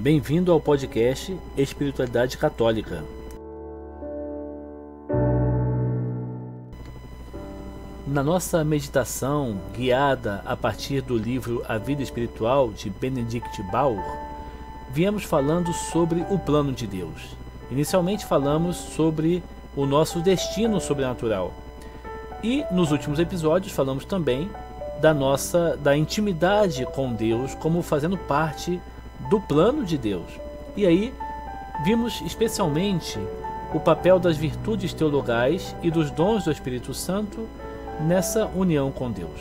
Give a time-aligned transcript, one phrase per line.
[0.00, 3.02] Bem-vindo ao podcast Espiritualidade Católica.
[8.06, 14.04] Na nossa meditação guiada a partir do livro A Vida Espiritual de Benedict Bauer,
[14.92, 17.36] viemos falando sobre o plano de Deus.
[17.68, 19.42] Inicialmente falamos sobre
[19.74, 21.52] o nosso destino sobrenatural.
[22.40, 24.48] E nos últimos episódios falamos também
[25.00, 28.80] da nossa da intimidade com Deus como fazendo parte
[29.30, 30.28] do plano de Deus.
[30.76, 31.12] E aí
[31.84, 33.18] vimos especialmente
[33.74, 37.48] o papel das virtudes teologais e dos dons do Espírito Santo
[38.00, 39.40] nessa união com Deus.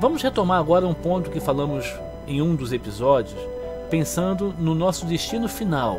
[0.00, 1.92] Vamos retomar agora um ponto que falamos
[2.26, 3.40] em um dos episódios,
[3.90, 5.98] pensando no nosso destino final,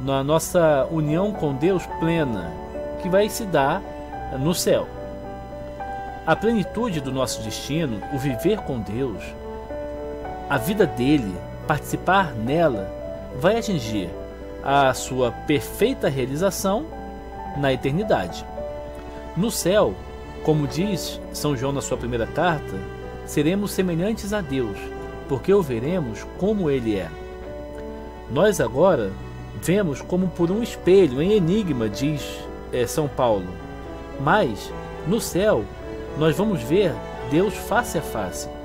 [0.00, 2.52] na nossa união com Deus plena,
[3.02, 3.82] que vai se dar
[4.38, 4.86] no céu.
[6.26, 9.22] A plenitude do nosso destino, o viver com Deus,
[10.48, 11.34] a vida dele,
[11.66, 12.90] participar nela,
[13.40, 14.08] vai atingir
[14.62, 16.86] a sua perfeita realização
[17.56, 18.44] na eternidade.
[19.36, 19.94] No céu,
[20.42, 22.76] como diz São João na sua primeira carta,
[23.26, 24.78] seremos semelhantes a Deus,
[25.28, 27.10] porque o veremos como ele é.
[28.30, 29.12] Nós agora
[29.60, 32.22] vemos como por um espelho, em enigma, diz
[32.72, 33.48] é, São Paulo.
[34.20, 34.72] Mas,
[35.06, 35.64] no céu,
[36.18, 36.94] nós vamos ver
[37.30, 38.55] Deus face a face.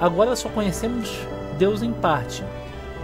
[0.00, 1.10] Agora só conhecemos
[1.58, 2.44] Deus em parte,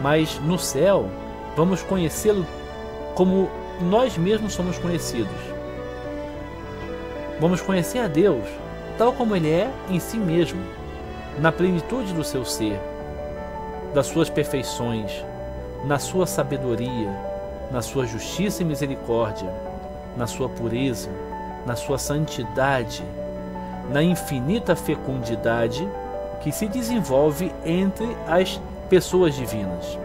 [0.02, 1.08] mas no céu
[1.56, 2.46] vamos conhecê-lo
[3.14, 3.48] como
[3.80, 5.30] nós mesmos somos conhecidos.
[7.41, 8.44] Vamos conhecer a Deus
[8.98, 10.61] tal como Ele é em si mesmo,
[11.38, 12.78] na plenitude do seu ser,
[13.94, 15.24] das suas perfeições,
[15.86, 17.11] na sua sabedoria,
[17.70, 19.50] na sua justiça e misericórdia,
[20.18, 21.08] na sua pureza,
[21.64, 23.02] na sua santidade,
[23.91, 25.88] na infinita fecundidade
[26.41, 29.98] que se desenvolve entre as pessoas divinas.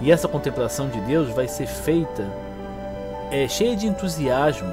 [0.00, 2.26] E essa contemplação de Deus vai ser feita
[3.30, 4.72] é, cheia de entusiasmo,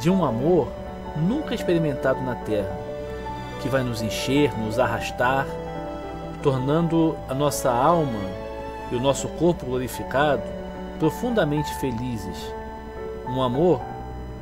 [0.00, 0.68] de um amor
[1.16, 2.76] nunca experimentado na terra,
[3.60, 5.46] que vai nos encher, nos arrastar,
[6.42, 8.20] tornando a nossa alma
[8.90, 10.42] e o nosso corpo glorificado
[10.98, 12.52] profundamente felizes.
[13.26, 13.80] Um amor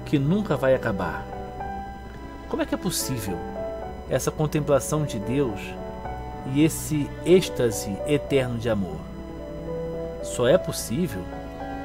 [0.04, 1.24] que nunca vai acabar.
[2.48, 3.38] Como é que é possível
[4.12, 5.58] essa contemplação de Deus
[6.52, 8.98] e esse êxtase eterno de amor.
[10.22, 11.22] Só é possível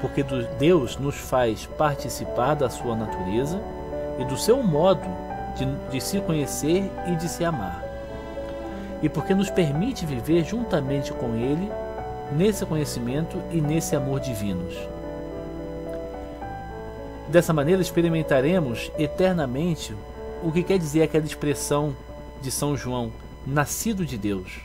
[0.02, 0.24] porque
[0.60, 3.62] Deus nos faz participar da sua natureza
[4.20, 5.08] e do seu modo
[5.56, 7.82] de, de se conhecer e de se amar.
[9.02, 11.72] E porque nos permite viver juntamente com Ele
[12.36, 14.76] nesse conhecimento e nesse amor divinos.
[17.30, 19.96] Dessa maneira experimentaremos eternamente
[20.44, 21.96] o que quer dizer aquela expressão
[22.42, 23.12] de São João,
[23.46, 24.60] nascido de Deus,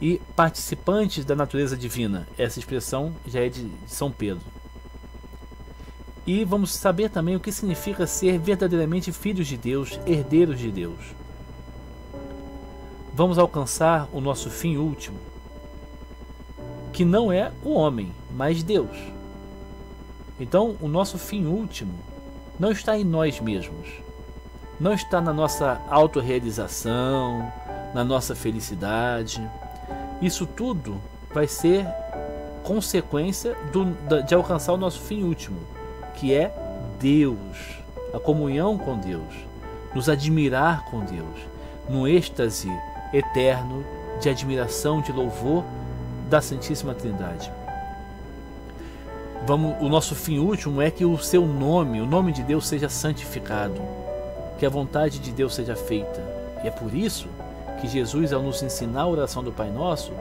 [0.00, 2.26] e participantes da natureza divina.
[2.36, 4.44] Essa expressão já é de São Pedro.
[6.26, 11.14] E vamos saber também o que significa ser verdadeiramente filhos de Deus, herdeiros de Deus.
[13.14, 15.18] Vamos alcançar o nosso fim último,
[16.92, 18.96] que não é o homem, mas Deus.
[20.38, 21.94] Então, o nosso fim último
[22.58, 23.88] não está em nós mesmos,
[24.80, 27.52] não está na nossa autorrealização,
[27.92, 29.42] na nossa felicidade.
[30.22, 31.00] Isso tudo
[31.32, 31.86] vai ser
[32.62, 33.86] consequência do,
[34.22, 35.58] de alcançar o nosso fim último,
[36.14, 36.54] que é
[37.00, 39.34] Deus, a comunhão com Deus,
[39.94, 41.38] nos admirar com Deus,
[41.88, 42.70] no êxtase
[43.12, 43.84] eterno
[44.20, 45.64] de admiração, de louvor
[46.28, 47.50] da Santíssima Trindade.
[49.46, 52.88] Vamos, o nosso fim último é que o seu nome, o nome de Deus, seja
[52.88, 53.80] santificado
[54.58, 56.20] que a vontade de Deus seja feita.
[56.62, 57.28] E é por isso
[57.80, 60.12] que Jesus, ao nos ensinar a oração do Pai Nosso,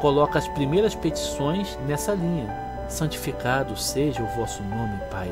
[0.00, 2.48] coloca as primeiras petições nessa linha:
[2.88, 5.30] Santificado seja o vosso nome, Pai.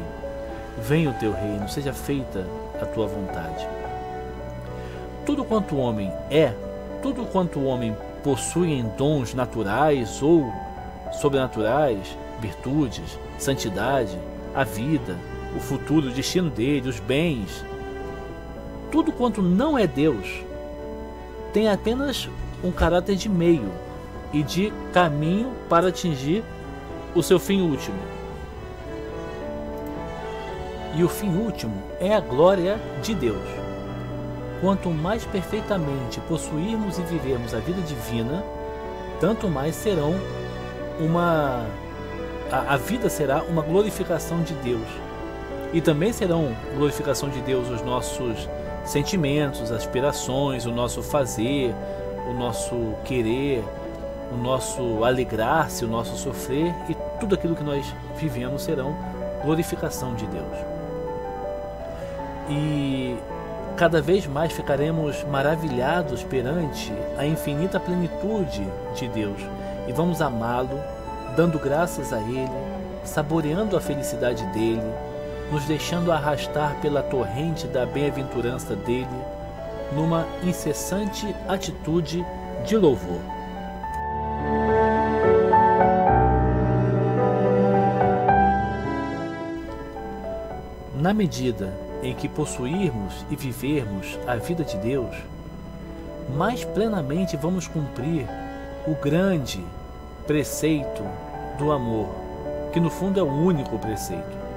[0.79, 2.47] Venha o teu reino, seja feita
[2.81, 3.67] a tua vontade.
[5.25, 6.53] Tudo quanto o homem é,
[7.03, 10.53] tudo quanto o homem possui em dons naturais ou
[11.13, 14.17] sobrenaturais, virtudes, santidade,
[14.55, 15.17] a vida,
[15.57, 17.65] o futuro, o destino dele, os bens,
[18.93, 20.45] tudo quanto não é Deus
[21.53, 22.29] tem apenas
[22.63, 23.73] um caráter de meio
[24.33, 26.45] e de caminho para atingir
[27.15, 27.99] o seu fim último.
[30.95, 33.43] E o fim último é a glória de Deus.
[34.61, 38.45] Quanto mais perfeitamente possuirmos e vivermos a vida divina,
[39.21, 40.15] tanto mais serão
[41.01, 41.67] uma
[42.51, 44.87] a, a vida será uma glorificação de Deus.
[45.73, 48.47] E também serão glorificação de Deus os nossos
[48.85, 51.75] sentimentos, aspirações, o nosso fazer,
[52.29, 53.65] o nosso querer,
[54.33, 57.85] o nosso alegrar-se, o nosso sofrer e tudo aquilo que nós
[58.17, 58.97] vivemos serão
[59.43, 60.57] glorificação de Deus.
[62.49, 63.17] E
[63.77, 69.41] cada vez mais ficaremos maravilhados perante a infinita plenitude de Deus
[69.89, 70.81] e vamos amá-lo,
[71.37, 72.49] dando graças a Ele,
[73.05, 74.83] saboreando a felicidade dele,
[75.53, 79.07] nos deixando arrastar pela torrente da bem-aventurança dele,
[79.95, 82.25] numa incessante atitude
[82.65, 83.21] de louvor.
[90.95, 91.71] Na medida
[92.03, 95.15] em que possuirmos e vivermos a vida de Deus,
[96.35, 98.27] mais plenamente vamos cumprir
[98.87, 99.63] o grande
[100.27, 101.03] preceito
[101.59, 102.09] do amor,
[102.73, 104.52] que no fundo é o único preceito.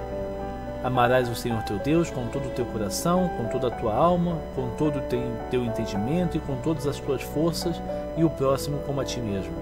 [0.86, 4.38] Amarás o Senhor teu Deus com todo o teu coração, com toda a tua alma,
[4.54, 5.02] com todo o
[5.50, 7.82] teu, entendimento e com todas as tuas forças,
[8.16, 9.52] e o próximo como a ti mesmo.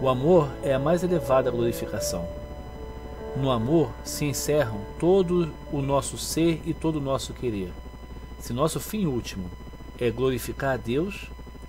[0.00, 2.26] O amor é a mais elevada glorificação.
[3.36, 7.70] No amor se encerram todo o nosso ser e todo o nosso querer.
[8.40, 9.44] Se nosso fim último
[10.00, 11.28] é glorificar a Deus,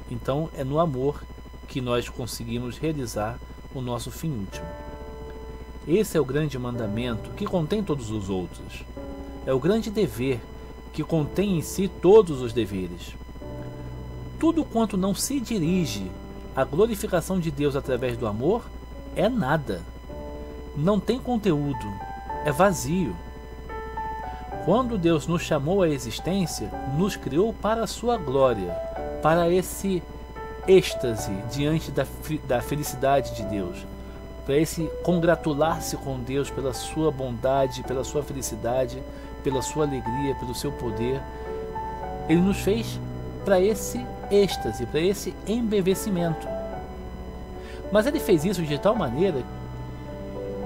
[0.09, 1.21] então é no amor
[1.67, 3.37] que nós conseguimos realizar
[3.75, 4.82] o nosso fim último.
[5.87, 8.83] Esse é o grande mandamento que contém todos os outros.
[9.45, 10.39] É o grande dever
[10.91, 13.15] que contém em si todos os deveres.
[14.39, 16.09] Tudo quanto não se dirige
[16.55, 18.63] à glorificação de Deus através do amor
[19.15, 19.81] é nada
[20.75, 21.85] não tem conteúdo,
[22.45, 23.15] é vazio.
[24.65, 28.71] Quando Deus nos chamou à existência, nos criou para a sua glória,
[29.21, 30.01] para esse
[30.67, 32.05] êxtase diante da,
[32.47, 33.85] da felicidade de Deus,
[34.45, 39.01] para esse congratular-se com Deus pela sua bondade, pela sua felicidade,
[39.43, 41.21] pela sua alegria, pelo seu poder.
[42.27, 42.99] Ele nos fez
[43.45, 46.47] para esse êxtase, para esse embevecimento.
[47.91, 49.43] Mas ele fez isso de tal maneira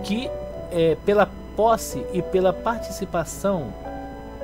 [0.04, 0.30] que
[0.72, 3.74] é, pela posse e pela participação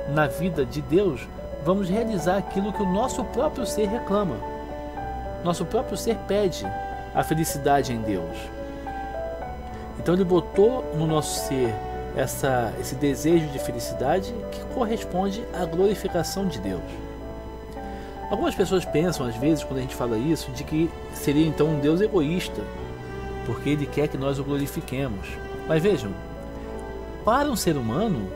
[0.08, 1.26] na vida de Deus,
[1.64, 4.36] vamos realizar aquilo que o nosso próprio ser reclama.
[5.42, 6.66] Nosso próprio ser pede
[7.14, 8.36] a felicidade em Deus.
[10.04, 11.74] Então ele botou no nosso ser
[12.14, 16.82] essa, esse desejo de felicidade que corresponde à glorificação de Deus.
[18.30, 21.80] Algumas pessoas pensam, às vezes, quando a gente fala isso, de que seria então um
[21.80, 22.60] Deus egoísta,
[23.46, 25.26] porque ele quer que nós o glorifiquemos.
[25.66, 26.10] Mas vejam,
[27.24, 28.28] para um ser humano,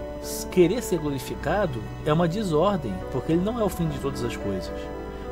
[0.50, 4.38] querer ser glorificado é uma desordem, porque ele não é o fim de todas as
[4.38, 4.72] coisas.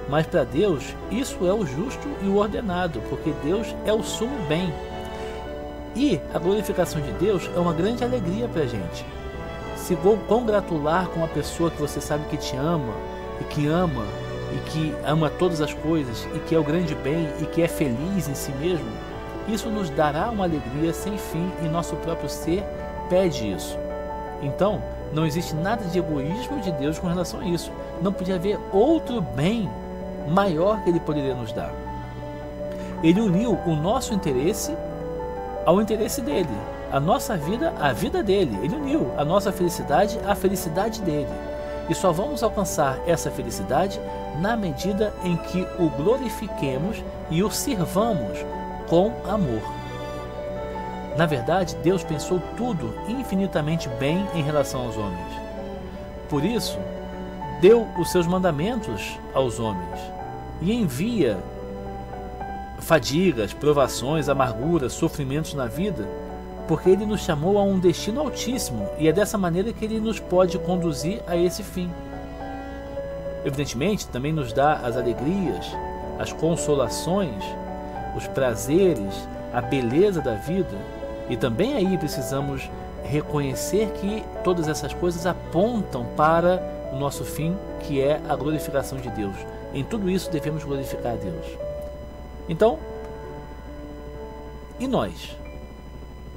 [0.07, 4.39] Mas para Deus, isso é o justo e o ordenado, porque Deus é o sumo
[4.47, 4.71] bem.
[5.97, 9.07] E a glorificação de Deus é uma grande alegria para a gente.
[9.77, 9.97] Se
[10.29, 12.93] congratular com uma pessoa que você sabe que te ama,
[13.41, 14.05] e que ama,
[14.53, 17.69] e que ama todas as coisas, e que é o grande bem, e que é
[17.69, 18.87] feliz em si mesmo,
[19.49, 22.63] isso nos dará uma alegria sem fim e nosso próprio ser
[23.09, 23.79] pede isso.
[24.43, 24.83] Então,
[25.15, 27.73] não existe nada de egoísmo de Deus com relação a isso.
[28.03, 29.71] Não podia haver outro bem
[30.29, 31.73] maior que ele poderia nos dar.
[33.03, 34.77] Ele uniu o nosso interesse
[35.67, 36.49] ao interesse dele,
[36.93, 38.57] a nossa vida à vida dele.
[38.63, 41.29] Ele uniu a nossa felicidade à felicidade dele.
[41.91, 44.01] E só vamos alcançar essa felicidade
[44.41, 48.39] na medida em que o glorifiquemos e o sirvamos
[48.89, 49.63] com amor.
[51.17, 55.47] Na verdade, Deus pensou tudo infinitamente bem em relação aos homens.
[56.29, 56.79] Por isso,
[57.61, 59.99] deu os seus mandamentos aos homens
[60.61, 61.39] e envia
[62.79, 66.07] fadigas, provações, amarguras, sofrimentos na vida,
[66.69, 70.19] porque ele nos chamou a um destino altíssimo e é dessa maneira que ele nos
[70.19, 71.91] pode conduzir a esse fim.
[73.45, 75.67] Evidentemente, também nos dá as alegrias,
[76.19, 77.45] as consolações
[78.17, 80.77] os prazeres, a beleza da vida.
[81.29, 82.69] E também aí precisamos
[83.05, 89.11] reconhecer que todas essas coisas apontam para o nosso fim, que é a glorificação de
[89.11, 89.37] Deus.
[89.75, 91.66] Em tudo isso devemos glorificar a Deus.
[92.49, 92.79] Então,
[94.79, 95.37] e nós?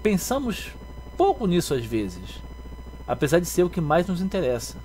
[0.01, 0.69] Pensamos
[1.17, 2.39] pouco nisso às vezes,
[3.07, 4.77] apesar de ser o que mais nos interessa.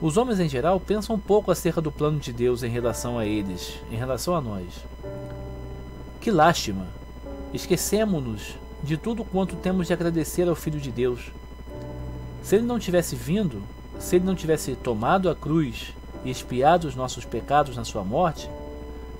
[0.00, 3.80] Os homens em geral pensam pouco acerca do plano de Deus em relação a eles,
[3.90, 4.84] em relação a nós.
[6.20, 6.86] Que lástima!
[7.52, 11.32] Esquecemos-nos de tudo quanto temos de agradecer ao Filho de Deus.
[12.42, 13.62] Se ele não tivesse vindo,
[13.98, 18.48] se ele não tivesse tomado a cruz e expiado os nossos pecados na sua morte,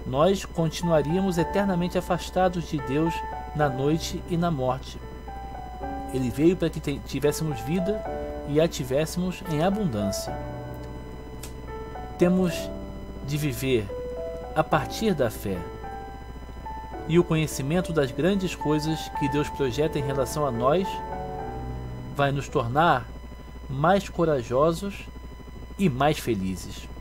[0.07, 3.15] nós continuaríamos eternamente afastados de Deus
[3.57, 4.99] na noite e na morte.
[6.13, 8.05] Ele veio para que tivéssemos vida
[8.49, 10.37] e a tivéssemos em abundância.
[12.19, 12.53] Temos
[13.27, 13.89] de viver
[14.55, 15.59] a partir da fé
[17.09, 20.87] e o conhecimento das grandes coisas que Deus projeta em relação a nós
[22.15, 23.07] vai nos tornar
[23.69, 25.07] mais corajosos
[25.79, 26.94] e mais felizes.